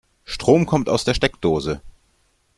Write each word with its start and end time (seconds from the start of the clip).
Strom 0.25 0.65
kommt 0.65 0.89
aus 0.89 1.03
der 1.03 1.13
Steckdose. 1.13 1.79